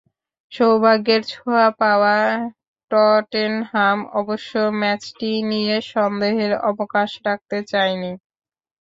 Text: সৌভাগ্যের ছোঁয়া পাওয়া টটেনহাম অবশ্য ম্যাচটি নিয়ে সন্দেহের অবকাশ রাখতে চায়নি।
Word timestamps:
সৌভাগ্যের 0.51 1.21
ছোঁয়া 1.31 1.67
পাওয়া 1.79 2.17
টটেনহাম 2.91 3.99
অবশ্য 4.19 4.51
ম্যাচটি 4.81 5.31
নিয়ে 5.51 5.75
সন্দেহের 5.91 6.53
অবকাশ 6.69 7.09
রাখতে 7.27 7.57
চায়নি। 7.71 8.11